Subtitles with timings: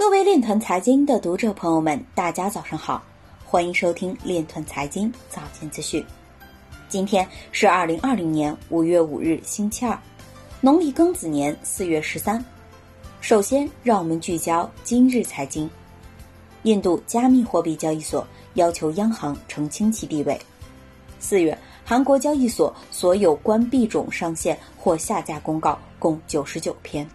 [0.00, 3.04] 各位链团财经的读者朋友们，大家早上好，
[3.44, 6.02] 欢迎收听链团财经早间资讯。
[6.88, 9.96] 今天是二零二零年五月五日，星期二，
[10.62, 12.42] 农历庚子年四月十三。
[13.20, 15.68] 首先，让我们聚焦今日财经。
[16.62, 20.40] 印度加密货币交易所要求央行澄清其地位。
[21.18, 27.06] 四月，韩国交易所所有关币种上限或下架公告共九十九篇。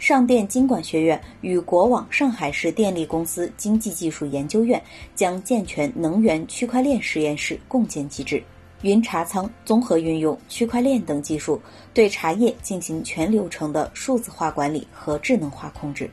[0.00, 4.82] 上电经管学院与国网上海市电力公司经济技术研究院
[5.14, 8.42] 将健全能源区块链实验室共建机制，
[8.80, 11.60] 云茶仓综合运用区块链等技术，
[11.92, 16.10] 对茶叶进行全流程的数字化管理和智能化控制。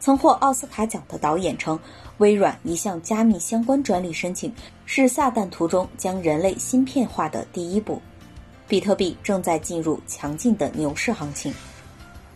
[0.00, 1.78] 曾获奥斯卡奖的导演称，
[2.18, 4.52] 微软一项加密相关专利申请
[4.86, 8.02] 是撒旦图中将人类芯片化的第一步。
[8.66, 11.54] 比特币正在进入强劲的牛市行情。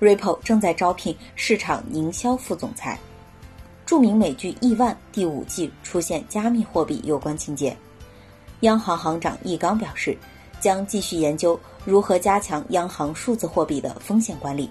[0.01, 2.98] Ripple 正在招聘市场营销副总裁。
[3.84, 7.77] 著名美剧《亿万》第五季出现加密货币有关情节。
[8.61, 10.17] 央行行长易纲表示，
[10.61, 14.70] 将继续研究如何加强央行数字货币的风险管理。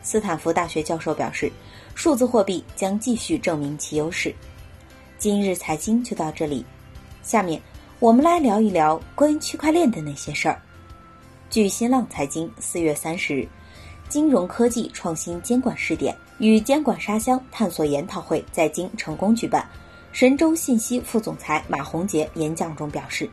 [0.00, 1.50] 斯坦福大学教授表示，
[1.94, 4.34] 数字货币将继续证明其优势。
[5.18, 6.64] 今日财经就到这里，
[7.22, 7.60] 下面
[7.98, 10.62] 我们来聊一聊关于区块链的那些事儿。
[11.50, 13.48] 据新浪财经四月三十日。
[14.08, 19.66] 金融科技创新监管试点与监管沙箱探索研讨会在京成功举办。
[20.12, 23.28] 神州信息副总裁马洪杰演讲中表示，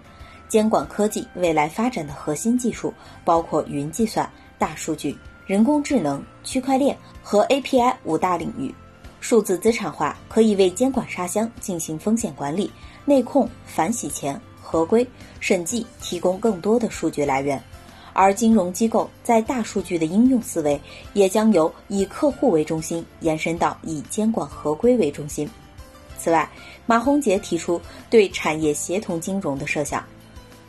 [0.50, 8.74] 监管科技未来发展的核心技术包括云计算、大数据、人工智能、区块链和 API 五大领域。
[9.22, 12.70] 数字资产化可以为监管沙箱进行风险管理、
[13.06, 15.08] 内控、反洗钱、合规、
[15.40, 17.62] 审计提供更多的数据来源。
[18.14, 20.80] 而金融机构在大数据的应用思维，
[21.14, 25.50] 也将由以客户为中心延伸到以监管合规为中心。
[26.17, 26.50] 此外，
[26.86, 30.02] 马洪杰提出对产业协同金融的设想，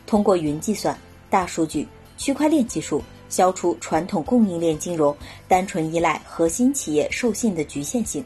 [0.05, 0.97] 通过云计算、
[1.29, 1.87] 大数据、
[2.17, 5.15] 区块链技术，消除传统供应链金融
[5.47, 8.25] 单纯依赖核心企业授信的局限性，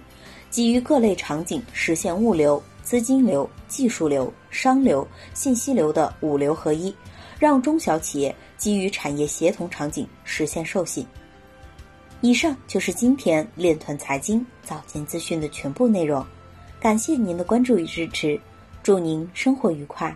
[0.49, 6.93] 基于各类场景实现物流、资金流、技术流、商流、信息流的五流合一。
[7.39, 11.07] 让中小企业基于产业协同场景实现授信。
[12.21, 16.23] 以上就是今天链团财经早间资讯的全部内容，
[16.79, 18.37] 感谢您的关注与支持，
[18.83, 20.13] 祝您生活愉快，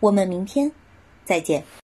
[0.00, 0.70] 我们明天
[1.24, 1.64] 再见。